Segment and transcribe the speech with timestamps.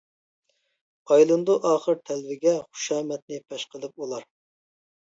[1.11, 4.29] ئايلىنىدۇ ئاخىر تەلۋىگە، خۇشامەتنى پەش قىلىپ ئۇلار.